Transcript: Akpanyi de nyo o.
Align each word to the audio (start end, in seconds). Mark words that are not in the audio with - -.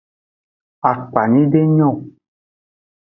Akpanyi 0.89 1.43
de 1.51 1.61
nyo 1.75 1.89
o. 1.95 1.99